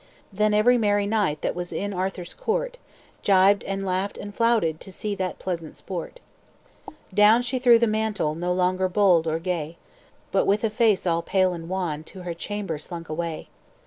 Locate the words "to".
4.81-4.91, 12.05-12.23